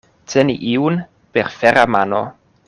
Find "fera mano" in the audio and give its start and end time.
1.59-2.23